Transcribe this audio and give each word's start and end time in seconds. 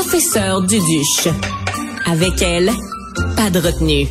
professeur 0.00 0.62
Duduche. 0.62 1.28
Avec 2.06 2.40
elle, 2.40 2.70
pas 3.36 3.50
de 3.50 3.58
retenue. 3.58 4.08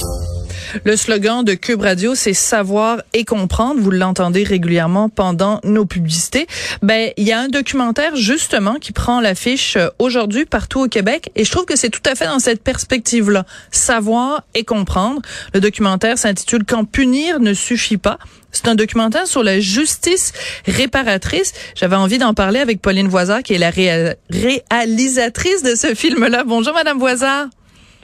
Le 0.83 0.95
slogan 0.95 1.43
de 1.43 1.53
Cube 1.53 1.81
Radio, 1.81 2.15
c'est 2.15 2.33
savoir 2.33 3.01
et 3.13 3.25
comprendre. 3.25 3.79
Vous 3.79 3.91
l'entendez 3.91 4.43
régulièrement 4.43 5.09
pendant 5.09 5.59
nos 5.63 5.85
publicités. 5.85 6.47
Ben, 6.81 7.11
il 7.17 7.27
y 7.27 7.31
a 7.31 7.39
un 7.39 7.47
documentaire 7.47 8.15
justement 8.15 8.75
qui 8.75 8.91
prend 8.91 9.21
l'affiche 9.21 9.75
euh, 9.77 9.89
aujourd'hui 9.99 10.45
partout 10.45 10.81
au 10.81 10.87
Québec 10.87 11.31
et 11.35 11.43
je 11.43 11.51
trouve 11.51 11.65
que 11.65 11.75
c'est 11.75 11.89
tout 11.89 12.01
à 12.05 12.15
fait 12.15 12.25
dans 12.25 12.39
cette 12.39 12.63
perspective-là. 12.63 13.45
Savoir 13.71 14.43
et 14.53 14.63
comprendre. 14.63 15.21
Le 15.53 15.59
documentaire 15.59 16.17
s'intitule 16.17 16.63
Quand 16.65 16.85
punir 16.85 17.39
ne 17.39 17.53
suffit 17.53 17.97
pas. 17.97 18.19
C'est 18.51 18.67
un 18.67 18.75
documentaire 18.75 19.27
sur 19.27 19.43
la 19.43 19.59
justice 19.59 20.33
réparatrice. 20.65 21.53
J'avais 21.75 21.95
envie 21.95 22.17
d'en 22.17 22.33
parler 22.33 22.59
avec 22.59 22.81
Pauline 22.81 23.07
Voisard, 23.07 23.43
qui 23.43 23.53
est 23.53 23.59
la 23.59 23.69
réalisatrice 23.69 25.63
de 25.63 25.75
ce 25.75 25.93
film-là. 25.93 26.43
Bonjour, 26.45 26.73
Madame 26.73 26.97
Voisard. 26.97 27.47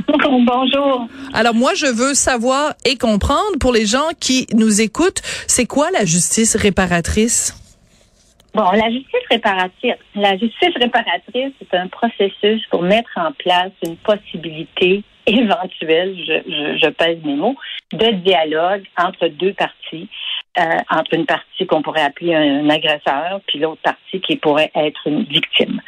Bonjour. 0.45 1.07
Alors 1.33 1.53
moi, 1.53 1.73
je 1.75 1.87
veux 1.87 2.13
savoir 2.13 2.73
et 2.85 2.97
comprendre 2.97 3.57
pour 3.59 3.73
les 3.73 3.85
gens 3.85 4.09
qui 4.19 4.47
nous 4.53 4.81
écoutent, 4.81 5.21
c'est 5.47 5.65
quoi 5.65 5.89
la 5.91 6.05
justice 6.05 6.55
réparatrice? 6.55 7.55
Bon, 8.53 8.71
la 8.71 8.89
justice 8.89 9.25
réparatrice, 9.29 9.95
la 10.15 10.37
justice 10.37 10.73
réparatrice, 10.79 11.51
c'est 11.59 11.77
un 11.77 11.87
processus 11.87 12.61
pour 12.69 12.83
mettre 12.83 13.09
en 13.17 13.31
place 13.33 13.71
une 13.83 13.97
possibilité 13.97 15.03
éventuelle, 15.25 16.15
je, 16.15 16.77
je 16.81 16.89
pèse 16.89 17.17
mes 17.25 17.35
mots, 17.35 17.55
de 17.91 18.11
dialogue 18.23 18.83
entre 18.97 19.27
deux 19.27 19.53
parties 19.53 20.07
euh, 20.57 20.77
entre 20.89 21.13
une 21.15 21.25
partie 21.25 21.67
qu'on 21.67 21.81
pourrait 21.81 22.03
appeler 22.03 22.33
un, 22.33 22.69
agresseur, 22.69 23.41
puis 23.45 23.59
l'autre 23.59 23.81
partie 23.81 24.21
qui 24.21 24.37
pourrait 24.37 24.71
être 24.73 25.01
une 25.05 25.23
victime. 25.23 25.81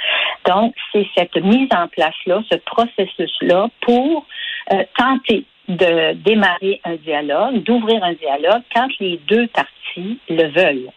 Donc, 0.48 0.74
c'est 0.92 1.06
cette 1.16 1.36
mise 1.36 1.70
en 1.76 1.88
place-là, 1.88 2.42
ce 2.50 2.58
processus-là, 2.58 3.70
pour 3.82 4.26
euh, 4.74 4.84
tenter 4.98 5.46
de 5.68 6.14
démarrer 6.14 6.80
un 6.86 6.96
dialogue, 6.96 7.64
d'ouvrir 7.64 8.04
un 8.04 8.14
dialogue 8.14 8.62
quand 8.74 8.88
les 9.00 9.20
deux 9.28 9.48
parties 9.48 10.20
le 10.30 10.48
veulent. 10.48 10.90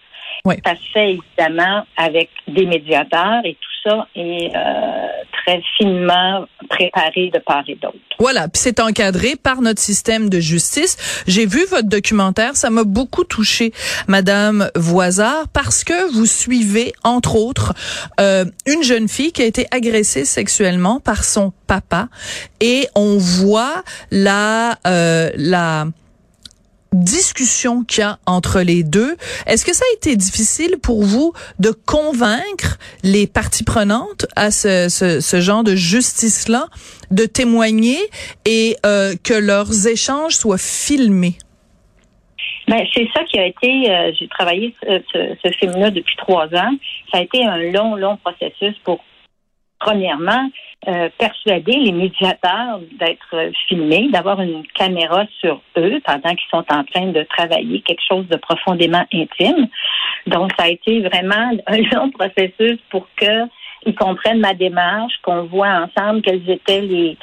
Oui. 0.44 0.54
Ça 0.64 0.74
se 0.76 0.90
fait 0.92 1.10
évidemment 1.10 1.84
avec 1.96 2.30
des 2.46 2.66
médiateurs 2.66 3.40
et 3.44 3.54
tout 3.54 3.88
ça 3.90 4.06
est 4.14 4.52
euh, 4.54 5.08
préparé 6.68 7.30
de 7.32 7.38
part 7.38 7.64
et 7.68 7.74
d'autre. 7.74 7.96
Voilà, 8.18 8.48
puis 8.48 8.60
c'est 8.60 8.80
encadré 8.80 9.34
par 9.36 9.62
notre 9.62 9.80
système 9.80 10.28
de 10.28 10.40
justice. 10.40 10.96
J'ai 11.26 11.46
vu 11.46 11.64
votre 11.70 11.88
documentaire, 11.88 12.56
ça 12.56 12.70
m'a 12.70 12.84
beaucoup 12.84 13.24
touché, 13.24 13.72
Madame 14.08 14.70
Voisard, 14.76 15.48
parce 15.52 15.84
que 15.84 16.12
vous 16.12 16.26
suivez, 16.26 16.92
entre 17.02 17.36
autres, 17.36 17.72
euh, 18.20 18.44
une 18.66 18.82
jeune 18.82 19.08
fille 19.08 19.32
qui 19.32 19.42
a 19.42 19.46
été 19.46 19.66
agressée 19.70 20.24
sexuellement 20.24 21.00
par 21.00 21.24
son 21.24 21.52
papa, 21.66 22.08
et 22.60 22.88
on 22.94 23.16
voit 23.16 23.82
la 24.10 24.78
euh, 24.86 25.30
la 25.36 25.86
discussion 26.92 27.84
qu'il 27.84 28.00
y 28.00 28.04
a 28.04 28.18
entre 28.26 28.60
les 28.60 28.82
deux. 28.82 29.16
Est-ce 29.46 29.64
que 29.64 29.74
ça 29.74 29.84
a 29.90 29.96
été 29.96 30.16
difficile 30.16 30.76
pour 30.82 31.02
vous 31.02 31.32
de 31.58 31.70
convaincre 31.70 32.78
les 33.02 33.26
parties 33.26 33.64
prenantes 33.64 34.26
à 34.36 34.50
ce, 34.50 34.88
ce, 34.88 35.20
ce 35.20 35.40
genre 35.40 35.64
de 35.64 35.74
justice-là 35.74 36.66
de 37.10 37.26
témoigner 37.26 37.98
et 38.44 38.76
euh, 38.86 39.14
que 39.22 39.34
leurs 39.34 39.86
échanges 39.86 40.34
soient 40.34 40.58
filmés? 40.58 41.36
Ben, 42.68 42.86
c'est 42.94 43.08
ça 43.12 43.24
qui 43.24 43.38
a 43.38 43.46
été, 43.46 43.90
euh, 43.90 44.12
j'ai 44.16 44.28
travaillé 44.28 44.74
ce, 44.80 45.02
ce, 45.12 45.36
ce 45.42 45.52
film-là 45.58 45.90
depuis 45.90 46.14
trois 46.16 46.46
ans. 46.54 46.70
Ça 47.12 47.18
a 47.18 47.22
été 47.22 47.44
un 47.44 47.56
long, 47.72 47.96
long 47.96 48.16
processus 48.16 48.76
pour, 48.84 49.00
premièrement, 49.80 50.48
euh, 50.88 51.08
persuader 51.18 51.72
les 51.72 51.92
médiateurs 51.92 52.80
d'être 52.98 53.50
filmés, 53.66 54.08
d'avoir 54.10 54.40
une 54.40 54.66
caméra 54.74 55.24
sur 55.40 55.60
eux 55.76 56.00
pendant 56.04 56.30
qu'ils 56.30 56.50
sont 56.50 56.64
en 56.70 56.84
train 56.84 57.06
de 57.06 57.22
travailler 57.24 57.80
quelque 57.80 58.02
chose 58.08 58.26
de 58.28 58.36
profondément 58.36 59.04
intime. 59.12 59.68
Donc, 60.26 60.52
ça 60.58 60.66
a 60.66 60.68
été 60.68 61.00
vraiment 61.00 61.50
un 61.66 61.78
long 61.92 62.10
processus 62.10 62.78
pour 62.90 63.06
que 63.16 63.48
ils 63.86 63.94
comprennent 63.94 64.40
ma 64.40 64.54
démarche, 64.54 65.14
qu'on 65.22 65.44
voit 65.44 65.86
ensemble 65.86 66.20
quels 66.20 66.48
étaient 66.50 66.82
les, 66.82 67.16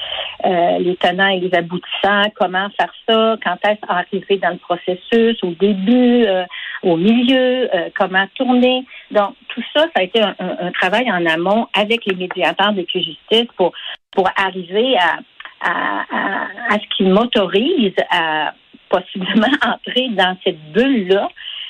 euh, 0.46 0.80
les 0.80 0.96
tenants 0.96 1.28
et 1.28 1.40
les 1.40 1.54
aboutissants, 1.54 2.32
comment 2.36 2.68
faire 2.80 2.94
ça, 3.08 3.36
quand 3.44 3.58
est-ce 3.64 3.80
arriver 3.88 4.38
dans 4.38 4.50
le 4.50 4.58
processus, 4.58 5.38
au 5.44 5.52
début, 5.52 6.26
euh, 6.26 6.46
au 6.84 6.98
milieu, 6.98 7.70
euh, 7.74 7.90
comment 7.96 8.26
tourner. 8.36 8.86
Donc, 9.12 9.36
tout 9.58 9.64
ça, 9.76 9.84
ça 9.84 10.02
a 10.02 10.04
été 10.04 10.22
un, 10.22 10.72
travail 10.72 11.12
en 11.12 11.26
amont 11.26 11.68
avec 11.74 12.06
les 12.06 12.16
médiateurs 12.16 12.74
de 12.74 12.86
justice 12.94 13.48
pour, 13.56 13.74
pour 14.12 14.30
arriver 14.36 14.96
à, 14.98 15.20
à, 15.62 16.76
ce 16.76 16.96
qu'ils 16.96 17.10
m'autorisent 17.10 17.94
à 18.12 18.54
possiblement 18.90 19.48
entrer 19.66 20.10
dans 20.10 20.38
cette 20.44 20.72
bulle-là 20.72 21.28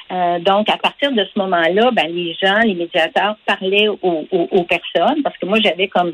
euh, 0.09 0.39
donc, 0.39 0.69
à 0.69 0.77
partir 0.77 1.11
de 1.11 1.25
ce 1.25 1.37
moment-là, 1.37 1.91
ben, 1.91 2.07
les 2.07 2.33
gens, 2.41 2.59
les 2.59 2.75
médiateurs 2.75 3.35
parlaient 3.45 3.89
aux, 3.89 4.63
personnes 4.63 5.21
parce 5.21 5.37
que 5.37 5.45
moi, 5.45 5.59
j'avais 5.61 5.89
comme 5.89 6.13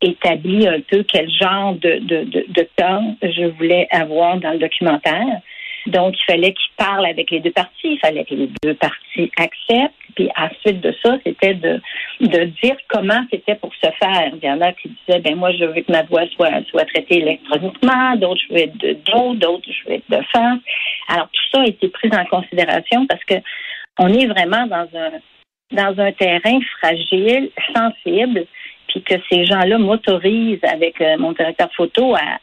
établi 0.00 0.68
un 0.68 0.80
peu 0.80 1.02
quel 1.02 1.28
genre 1.28 1.74
de, 1.74 1.98
de, 1.98 2.24
de 2.24 2.68
temps 2.76 3.16
je 3.20 3.48
voulais 3.56 3.88
avoir 3.90 4.36
dans 4.36 4.52
le 4.52 4.58
documentaire. 4.58 5.40
Donc, 5.86 6.14
il 6.18 6.24
fallait 6.32 6.52
qu'ils 6.52 6.74
parlent 6.76 7.06
avec 7.06 7.30
les 7.30 7.40
deux 7.40 7.50
parties, 7.50 7.94
il 7.94 7.98
fallait 7.98 8.24
que 8.24 8.34
les 8.34 8.50
deux 8.62 8.74
parties 8.74 9.30
acceptent. 9.36 9.94
Puis 10.14 10.28
ensuite 10.36 10.80
de 10.82 10.94
ça, 11.02 11.16
c'était 11.24 11.54
de, 11.54 11.80
de 12.20 12.44
dire 12.62 12.76
comment 12.88 13.24
c'était 13.30 13.54
pour 13.54 13.72
se 13.74 13.90
faire. 13.98 14.30
Il 14.34 14.46
y 14.46 14.50
en 14.50 14.60
a 14.60 14.72
qui 14.72 14.90
disaient, 14.90 15.20
ben 15.20 15.36
moi, 15.36 15.52
je 15.52 15.64
veux 15.64 15.80
que 15.80 15.90
ma 15.90 16.02
voix 16.02 16.26
soit, 16.36 16.50
soit 16.68 16.84
traitée 16.84 17.18
électroniquement, 17.18 18.14
d'autres, 18.16 18.42
je 18.48 18.54
veux 18.54 18.60
être 18.60 18.76
de 18.76 18.92
dos, 18.92 19.34
d'autres, 19.34 19.68
je 19.70 19.88
veux 19.88 19.94
être 19.94 20.10
de 20.10 20.22
face. 20.30 20.58
Alors, 21.08 21.28
tout 21.32 21.42
ça 21.50 21.62
a 21.62 21.66
été 21.66 21.88
pris 21.88 22.10
en 22.12 22.24
considération 22.26 23.06
parce 23.06 23.24
que 23.24 23.34
on 23.98 24.08
est 24.08 24.26
vraiment 24.26 24.66
dans 24.66 24.88
un, 24.94 25.12
dans 25.72 25.98
un 26.02 26.12
terrain 26.12 26.58
fragile, 26.78 27.50
sensible, 27.74 28.46
puis 28.88 29.02
que 29.02 29.14
ces 29.30 29.44
gens-là 29.46 29.78
m'autorisent 29.78 30.64
avec 30.64 31.00
euh, 31.00 31.16
mon 31.18 31.32
directeur 31.32 31.70
photo 31.74 32.14
à, 32.14 32.38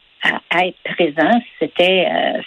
à, 0.50 0.66
être 0.66 0.78
présent, 0.96 1.40
c'était 1.58 2.08
euh, 2.10 2.40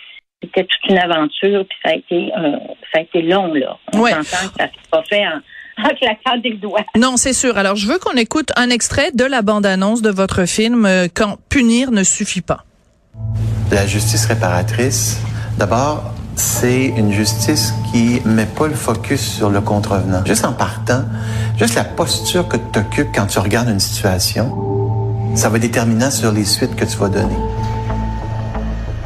c'était 0.44 0.66
toute 0.66 0.90
une 0.90 0.98
aventure, 0.98 1.66
puis 1.68 1.78
ça 1.84 1.92
a 1.92 1.96
été, 1.96 2.32
euh, 2.38 2.58
ça 2.92 3.00
a 3.00 3.02
été 3.02 3.22
long, 3.22 3.54
là. 3.54 3.78
On 3.94 4.00
ouais. 4.00 4.12
que 4.12 4.24
ça 4.26 4.42
s'est 4.58 4.72
pas 4.92 5.04
fait 5.10 5.26
en, 5.26 5.40
en 5.84 5.90
claquant 5.96 6.38
des 6.42 6.54
doigts. 6.54 6.86
Non, 6.98 7.18
c'est 7.18 7.34
sûr. 7.34 7.58
Alors, 7.58 7.76
je 7.76 7.88
veux 7.88 8.00
qu'on 8.00 8.18
écoute 8.18 8.52
un 8.56 8.70
extrait 8.70 9.12
de 9.12 9.24
la 9.24 9.42
bande-annonce 9.42 10.02
de 10.02 10.10
votre 10.10 10.46
film 10.46 10.86
euh, 10.86 11.08
Quand 11.14 11.38
punir 11.50 11.92
ne 11.92 12.04
suffit 12.04 12.42
pas. 12.42 12.66
La 13.72 13.88
justice 13.88 14.26
réparatrice, 14.26 15.20
d'abord, 15.58 16.04
c'est 16.36 16.86
une 16.86 17.12
justice 17.12 17.74
qui 17.92 18.22
met 18.26 18.46
pas 18.46 18.68
le 18.68 18.74
focus 18.74 19.22
sur 19.22 19.50
le 19.50 19.62
contrevenant. 19.62 20.26
Juste 20.26 20.46
en 20.46 20.54
partant, 20.54 21.04
juste 21.58 21.76
la 21.76 21.84
posture 21.84 22.48
que 22.48 22.58
tu 22.58 22.80
occupes 22.80 23.10
quand 23.14 23.28
tu 23.28 23.40
regardes 23.40 23.70
une 23.70 23.80
situation, 23.80 24.52
ça 25.36 25.50
va 25.50 25.58
être 25.58 25.64
déterminant 25.64 26.12
sur 26.12 26.32
les 26.32 26.46
suites 26.46 26.76
que 26.76 26.86
tu 26.86 26.98
vas 26.98 27.10
donner 27.10 27.38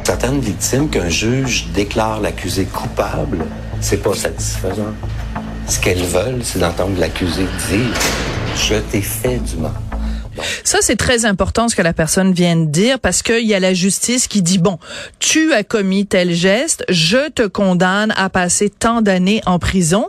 certaines 0.08 0.40
victimes 0.40 0.90
qu'un 0.90 1.10
juge 1.10 1.68
déclare 1.74 2.22
l'accusé 2.22 2.64
coupable, 2.64 3.40
c'est 3.82 4.02
pas 4.02 4.14
satisfaisant. 4.14 4.94
Ce 5.68 5.82
qu'elles 5.82 6.02
veulent, 6.06 6.40
c'est 6.44 6.60
d'entendre 6.60 6.98
l'accusé 6.98 7.44
dire 7.68 7.94
Je 8.56 8.76
t'ai 8.76 9.02
fait 9.02 9.38
du 9.40 9.58
mal. 9.58 9.74
Ça, 10.64 10.78
c'est 10.80 10.96
très 10.96 11.26
important 11.26 11.68
ce 11.68 11.76
que 11.76 11.82
la 11.82 11.92
personne 11.92 12.32
vient 12.32 12.56
de 12.56 12.68
dire 12.68 13.02
parce 13.02 13.22
qu'il 13.22 13.46
y 13.46 13.54
a 13.54 13.60
la 13.60 13.74
justice 13.74 14.30
qui 14.30 14.42
dit, 14.42 14.60
bon, 14.60 14.80
tu 15.20 15.52
as 15.52 15.66
commis 15.66 16.06
tel 16.06 16.34
geste, 16.34 16.86
je 16.88 17.30
te 17.30 17.46
condamne 17.46 18.14
à 18.16 18.30
passer 18.30 18.70
tant 18.70 19.02
d'années 19.02 19.42
en 19.46 19.60
prison. 19.60 20.08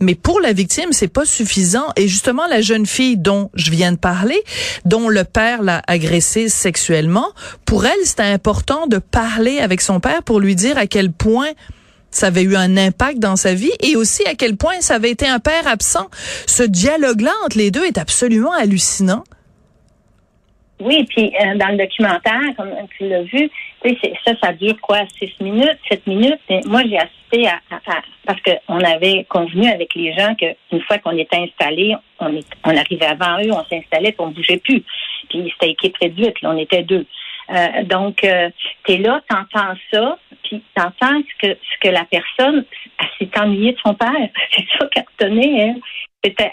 Mais 0.00 0.14
pour 0.14 0.40
la 0.40 0.52
victime, 0.52 0.92
c'est 0.92 1.12
pas 1.12 1.24
suffisant. 1.24 1.86
Et 1.96 2.08
justement, 2.08 2.46
la 2.46 2.60
jeune 2.60 2.86
fille 2.86 3.16
dont 3.16 3.50
je 3.54 3.70
viens 3.70 3.92
de 3.92 3.98
parler, 3.98 4.40
dont 4.84 5.08
le 5.08 5.24
père 5.24 5.62
l'a 5.62 5.82
agressée 5.86 6.48
sexuellement, 6.48 7.28
pour 7.66 7.86
elle, 7.86 8.04
c'était 8.04 8.22
important 8.22 8.86
de 8.86 8.98
parler 8.98 9.60
avec 9.60 9.80
son 9.80 10.00
père 10.00 10.22
pour 10.22 10.40
lui 10.40 10.56
dire 10.56 10.76
à 10.78 10.86
quel 10.86 11.12
point 11.12 11.50
ça 12.10 12.26
avait 12.26 12.42
eu 12.42 12.56
un 12.56 12.76
impact 12.76 13.18
dans 13.18 13.36
sa 13.36 13.54
vie 13.54 13.72
et 13.80 13.96
aussi 13.96 14.24
à 14.26 14.34
quel 14.34 14.56
point 14.56 14.80
ça 14.80 14.94
avait 14.94 15.10
été 15.10 15.26
un 15.26 15.38
père 15.38 15.66
absent. 15.66 16.08
Ce 16.46 16.62
dialogue-là 16.62 17.32
entre 17.44 17.58
les 17.58 17.70
deux 17.70 17.84
est 17.84 17.98
absolument 17.98 18.52
hallucinant. 18.52 19.24
Oui, 20.80 21.06
puis 21.08 21.32
euh, 21.40 21.56
dans 21.56 21.68
le 21.68 21.78
documentaire, 21.78 22.40
comme 22.56 22.70
tu 22.98 23.08
l'as 23.08 23.22
vu, 23.22 23.48
ça, 24.24 24.32
ça 24.42 24.52
dure 24.52 24.80
quoi, 24.80 25.00
six 25.18 25.32
minutes, 25.40 25.78
sept 25.88 26.06
minutes? 26.06 26.40
moi, 26.66 26.82
j'ai 26.86 26.98
assisté 26.98 27.48
à, 27.48 27.60
parce 28.26 28.40
qu'on 28.42 28.80
avait 28.80 29.24
convenu 29.28 29.68
avec 29.68 29.94
les 29.94 30.12
gens 30.14 30.34
qu'une 30.34 30.82
fois 30.82 30.98
qu'on 30.98 31.16
était 31.16 31.38
installé, 31.38 31.94
on, 32.20 32.36
est, 32.36 32.46
on 32.64 32.76
arrivait 32.76 33.06
avant 33.06 33.38
eux, 33.42 33.50
on 33.52 33.64
s'installait, 33.64 34.12
puis 34.12 34.20
on 34.20 34.28
bougeait 34.28 34.58
plus. 34.58 34.82
Puis 35.28 35.52
c'était 35.52 35.72
équipe 35.72 35.96
réduite, 35.96 36.40
là, 36.42 36.50
on 36.50 36.58
était 36.58 36.82
deux. 36.82 37.06
Euh, 37.50 37.82
donc, 37.84 38.22
euh, 38.24 38.50
tu 38.84 38.92
es 38.92 38.98
là, 38.98 39.20
tu 39.28 39.36
entends 39.36 39.74
ça, 39.92 40.18
puis 40.44 40.62
tu 40.74 40.82
entends 40.82 41.20
ce 41.20 41.46
que, 41.46 41.54
ce 41.54 41.88
que 41.88 41.88
la 41.88 42.04
personne 42.04 42.64
s'est 43.18 43.30
ennuyée 43.38 43.72
de 43.72 43.78
son 43.84 43.94
père. 43.94 44.28
C'est 44.50 44.64
ça 44.78 44.86
qu'elle 44.86 45.04
retenait, 45.18 45.62
hein. 45.62 45.74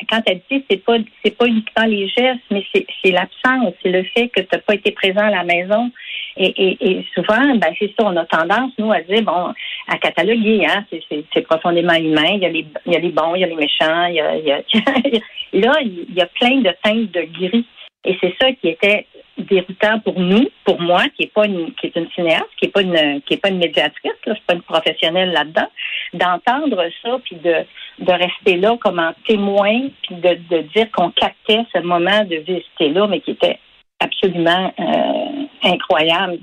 quand 0.10 0.22
elle 0.26 0.42
dit 0.50 0.66
c'est 0.70 0.84
pas 0.84 0.98
c'est 1.24 1.38
pas 1.38 1.46
uniquement 1.46 1.86
les 1.86 2.08
gestes, 2.08 2.42
mais 2.50 2.66
c'est 2.74 3.12
l'absence, 3.12 3.74
c'est 3.84 3.92
le 3.92 4.04
fait 4.04 4.30
que 4.30 4.42
tu 4.42 4.48
n'as 4.52 4.60
pas 4.60 4.74
été 4.74 4.92
présent 4.92 5.22
à 5.22 5.30
la 5.30 5.44
maison. 5.44 5.92
Et, 6.42 7.06
souvent, 7.14 7.56
ben 7.56 7.74
c'est 7.78 7.94
ça, 8.00 8.06
on 8.06 8.16
a 8.16 8.26
tendance, 8.26 8.72
nous, 8.78 8.92
à 8.94 9.02
dire, 9.02 9.22
bon, 9.24 9.54
à 9.90 9.98
cataloguer, 9.98 10.66
hein, 10.66 10.86
c'est 11.34 11.42
profondément 11.42 11.96
humain, 11.96 12.32
il 12.36 12.40
y, 12.42 12.46
a 12.46 12.50
les, 12.50 12.66
il 12.86 12.94
y 12.94 12.96
a 12.96 13.00
les 13.00 13.10
bons, 13.10 13.36
il 13.36 13.42
y 13.42 13.44
a 13.44 13.48
les 13.48 13.56
méchants, 13.56 14.06
il 14.06 14.16
y 14.16 14.22
a, 14.22 14.58
là, 15.54 15.74
il 15.82 16.14
y 16.16 16.22
a 16.22 16.28
plein 16.28 16.62
de 16.62 16.74
teintes 16.82 17.12
de 17.12 17.22
gris. 17.22 17.66
Et 18.06 18.18
c'est 18.22 18.34
ça 18.42 18.54
qui 18.54 18.70
était 18.70 19.06
déroutant 19.38 20.00
pour 20.00 20.18
nous, 20.18 20.48
pour 20.64 20.80
moi, 20.80 21.04
qui 21.16 21.24
est 21.24 21.34
pas 21.34 21.46
une, 21.46 21.74
qui 21.74 21.88
est 21.88 21.96
une 21.98 22.10
cinéaste, 22.12 22.48
qui 22.58 22.66
est 22.66 22.70
pas 22.70 22.82
une, 22.82 23.22
qui 23.26 23.34
est 23.34 23.38
pas 23.38 23.50
une 23.50 23.58
médiatrice, 23.58 24.14
là, 24.26 24.34
je 24.34 24.34
suis 24.34 24.44
pas 24.48 24.54
une 24.54 24.62
professionnelle 24.62 25.32
là-dedans, 25.32 25.68
d'entendre 26.14 26.86
ça 27.02 27.18
puis 27.24 27.36
de, 27.36 27.66
de 28.00 28.12
rester 28.12 28.56
là 28.58 28.78
comme 28.82 29.00
un 29.00 29.14
témoin 29.28 29.90
puis 30.04 30.16
de, 30.16 30.40
de 30.50 30.62
dire 30.74 30.90
qu'on 30.92 31.12
captait 31.12 31.66
ce 31.74 31.80
moment 31.82 32.24
de 32.24 32.38
visiter 32.38 32.90
là, 32.90 33.08
mais 33.08 33.20
qui 33.20 33.32
était 33.32 33.60
absolument 34.00 34.74
euh, 34.80 35.19
incroyable 35.64 36.40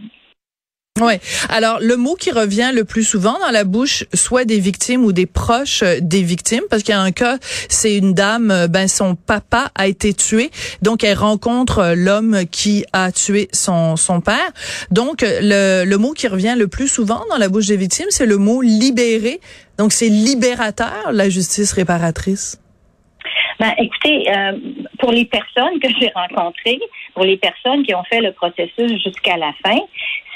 Ouais. 1.00 1.20
Alors 1.50 1.78
le 1.80 1.96
mot 1.96 2.14
qui 2.14 2.30
revient 2.30 2.70
le 2.74 2.84
plus 2.84 3.04
souvent 3.04 3.38
dans 3.40 3.50
la 3.50 3.64
bouche, 3.64 4.04
soit 4.14 4.46
des 4.46 4.58
victimes 4.58 5.04
ou 5.04 5.12
des 5.12 5.26
proches 5.26 5.82
euh, 5.82 5.98
des 6.00 6.22
victimes, 6.22 6.62
parce 6.70 6.82
qu'il 6.82 6.94
y 6.94 6.96
a 6.96 7.00
un 7.00 7.12
cas, 7.12 7.36
c'est 7.68 7.96
une 7.96 8.14
dame, 8.14 8.50
euh, 8.50 8.66
ben 8.66 8.88
son 8.88 9.14
papa 9.14 9.70
a 9.74 9.88
été 9.88 10.14
tué, 10.14 10.50
donc 10.80 11.04
elle 11.04 11.18
rencontre 11.18 11.80
euh, 11.80 11.94
l'homme 11.94 12.46
qui 12.50 12.86
a 12.94 13.12
tué 13.12 13.48
son 13.52 13.96
son 13.96 14.22
père. 14.22 14.52
Donc 14.90 15.22
le 15.22 15.84
le 15.84 15.98
mot 15.98 16.12
qui 16.12 16.28
revient 16.28 16.54
le 16.56 16.66
plus 16.66 16.88
souvent 16.88 17.22
dans 17.28 17.36
la 17.36 17.50
bouche 17.50 17.66
des 17.66 17.76
victimes, 17.76 18.06
c'est 18.08 18.26
le 18.26 18.38
mot 18.38 18.62
libéré. 18.62 19.40
Donc 19.76 19.92
c'est 19.92 20.08
libérateur 20.08 21.12
la 21.12 21.28
justice 21.28 21.72
réparatrice. 21.72 22.58
Ben, 23.60 23.72
écoutez, 23.78 24.30
pour 24.98 25.12
les 25.12 25.24
personnes 25.24 25.78
que 25.80 25.88
j'ai 26.00 26.10
rencontrées, 26.14 26.80
pour 27.14 27.24
les 27.24 27.36
personnes 27.36 27.82
qui 27.82 27.94
ont 27.94 28.04
fait 28.04 28.20
le 28.20 28.32
processus 28.32 29.02
jusqu'à 29.02 29.36
la 29.36 29.52
fin, 29.64 29.78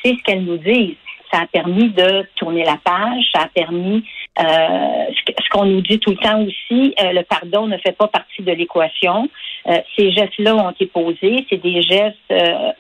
c'est 0.03 0.15
ce 0.15 0.23
qu'elles 0.23 0.45
nous 0.45 0.59
disent. 0.59 0.97
Ça 1.33 1.43
a 1.43 1.47
permis 1.47 1.91
de 1.91 2.27
tourner 2.37 2.65
la 2.65 2.77
page, 2.83 3.25
ça 3.33 3.43
a 3.43 3.49
permis 3.49 4.05
euh, 4.39 5.05
ce 5.27 5.49
qu'on 5.51 5.67
nous 5.67 5.81
dit 5.81 5.99
tout 5.99 6.11
le 6.11 6.17
temps 6.17 6.43
aussi, 6.43 6.95
euh, 7.01 7.13
le 7.13 7.23
pardon 7.23 7.67
ne 7.67 7.77
fait 7.79 7.97
pas 7.97 8.09
partie 8.09 8.43
de 8.43 8.53
l'équation. 8.53 9.29
Euh, 9.67 9.79
ces 9.97 10.13
gestes-là 10.13 10.57
ont 10.57 10.71
été 10.71 10.87
posés, 10.87 11.47
c'est 11.51 11.61
des 11.63 11.83
gestes 11.83 12.17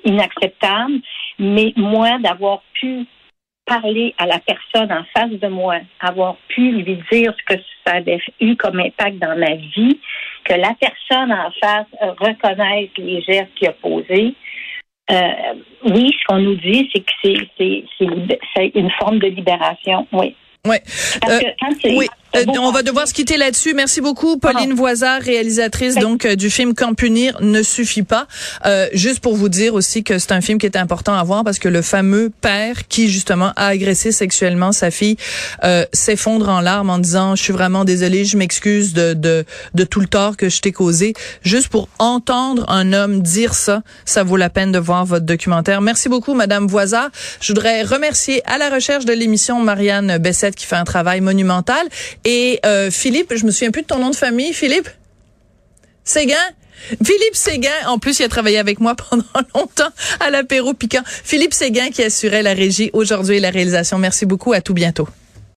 inacceptables, 0.04 1.00
mais 1.38 1.72
moi, 1.76 2.18
d'avoir 2.18 2.62
pu 2.72 3.06
parler 3.66 4.14
à 4.18 4.26
la 4.26 4.38
personne 4.38 4.90
en 4.92 5.04
face 5.14 5.30
de 5.30 5.48
moi, 5.48 5.76
avoir 6.00 6.36
pu 6.48 6.72
lui 6.72 6.98
dire 7.12 7.32
ce 7.38 7.54
que 7.54 7.62
ça 7.86 7.94
avait 7.96 8.20
eu 8.40 8.56
comme 8.56 8.80
impact 8.80 9.18
dans 9.18 9.38
ma 9.38 9.54
vie, 9.54 10.00
que 10.50 10.60
la 10.60 10.74
personne 10.80 11.32
en 11.32 11.50
face 11.62 11.86
reconnaisse 12.18 12.90
les 12.98 13.22
gestes 13.22 13.54
qu'il 13.54 13.68
a 13.68 13.72
posés, 13.72 14.34
euh, 15.10 15.54
oui, 15.84 16.12
ce 16.18 16.24
qu'on 16.26 16.40
nous 16.40 16.56
dit, 16.56 16.88
c'est 16.92 17.00
que 17.00 17.84
c'est 18.56 18.72
une 18.74 18.90
forme 18.98 19.18
de 19.18 19.28
libération, 19.28 20.06
oui. 20.12 20.34
Oui. 20.66 20.76
Parce 21.20 21.38
que 21.38 21.46
quand 21.60 21.74
oui. 21.84 22.06
Euh, 22.36 22.44
on 22.60 22.70
va 22.70 22.82
devoir 22.82 23.08
se 23.08 23.14
quitter 23.14 23.36
là-dessus. 23.36 23.74
Merci 23.74 24.00
beaucoup, 24.00 24.38
Pauline 24.38 24.74
Voisard, 24.74 25.20
réalisatrice 25.20 25.96
donc 25.96 26.24
euh, 26.24 26.36
du 26.36 26.50
film 26.50 26.74
Quand 26.74 26.94
punir 26.94 27.36
ne 27.40 27.62
suffit 27.62 28.02
pas. 28.02 28.26
Euh, 28.66 28.86
juste 28.92 29.20
pour 29.20 29.34
vous 29.34 29.48
dire 29.48 29.74
aussi 29.74 30.04
que 30.04 30.18
c'est 30.18 30.32
un 30.32 30.40
film 30.40 30.58
qui 30.58 30.66
est 30.66 30.76
important 30.76 31.14
à 31.14 31.24
voir 31.24 31.44
parce 31.44 31.58
que 31.58 31.68
le 31.68 31.82
fameux 31.82 32.30
père 32.40 32.86
qui 32.88 33.10
justement 33.10 33.52
a 33.56 33.66
agressé 33.66 34.12
sexuellement 34.12 34.72
sa 34.72 34.90
fille 34.90 35.16
euh, 35.64 35.84
s'effondre 35.92 36.48
en 36.48 36.60
larmes 36.60 36.90
en 36.90 36.98
disant 36.98 37.34
je 37.34 37.42
suis 37.42 37.52
vraiment 37.52 37.84
désolé, 37.84 38.24
je 38.24 38.36
m'excuse 38.36 38.92
de, 38.92 39.14
de 39.14 39.44
de 39.74 39.84
tout 39.84 40.00
le 40.00 40.06
tort 40.06 40.36
que 40.36 40.48
je 40.48 40.60
t'ai 40.60 40.72
causé. 40.72 41.14
Juste 41.42 41.68
pour 41.68 41.88
entendre 41.98 42.64
un 42.68 42.92
homme 42.92 43.22
dire 43.22 43.54
ça, 43.54 43.82
ça 44.04 44.22
vaut 44.22 44.36
la 44.36 44.50
peine 44.50 44.72
de 44.72 44.78
voir 44.78 45.04
votre 45.04 45.26
documentaire. 45.26 45.80
Merci 45.80 46.08
beaucoup, 46.08 46.34
Madame 46.34 46.66
Voisard. 46.66 47.10
Je 47.40 47.52
voudrais 47.52 47.82
remercier 47.82 48.42
à 48.46 48.58
la 48.58 48.70
recherche 48.70 49.04
de 49.04 49.12
l'émission 49.12 49.60
Marianne 49.60 50.18
Bessette 50.18 50.54
qui 50.54 50.66
fait 50.66 50.76
un 50.76 50.84
travail 50.84 51.20
monumental 51.20 51.86
et 52.24 52.60
euh, 52.66 52.90
Philippe, 52.90 53.34
je 53.34 53.44
me 53.44 53.50
souviens 53.50 53.70
plus 53.70 53.82
de 53.82 53.86
ton 53.86 53.98
nom 53.98 54.10
de 54.10 54.16
famille, 54.16 54.52
Philippe? 54.52 54.88
Séguin? 56.04 56.36
Philippe 57.04 57.34
Séguin, 57.34 57.70
en 57.86 57.98
plus, 57.98 58.18
il 58.20 58.24
a 58.24 58.28
travaillé 58.28 58.58
avec 58.58 58.80
moi 58.80 58.94
pendant 59.10 59.24
longtemps 59.54 59.90
à 60.18 60.30
l'apéro 60.30 60.74
piquant. 60.74 61.02
Philippe 61.06 61.54
Séguin 61.54 61.90
qui 61.90 62.02
assurait 62.02 62.42
la 62.42 62.54
régie 62.54 62.90
aujourd'hui 62.92 63.36
et 63.36 63.40
la 63.40 63.50
réalisation. 63.50 63.98
Merci 63.98 64.26
beaucoup. 64.26 64.52
À 64.52 64.60
tout 64.60 64.74
bientôt. 64.74 65.08